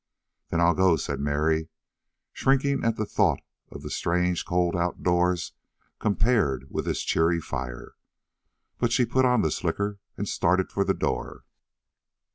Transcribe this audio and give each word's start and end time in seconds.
"Then 0.49 0.59
I'll 0.61 0.73
go," 0.73 0.95
said 0.95 1.19
Mary, 1.19 1.69
shrinking 2.33 2.83
at 2.83 2.95
the 2.97 3.05
thought 3.05 3.39
of 3.69 3.83
the 3.83 3.91
strange, 3.91 4.45
cold 4.45 4.75
outdoors 4.75 5.53
compared 5.99 6.65
with 6.71 6.85
this 6.85 7.03
cheery 7.03 7.39
fire. 7.39 7.93
But 8.79 8.91
she 8.91 9.05
put 9.05 9.25
on 9.25 9.43
the 9.43 9.51
slicker 9.51 9.99
and 10.17 10.27
started 10.27 10.71
for 10.71 10.83
the 10.83 10.95
door. 10.95 11.45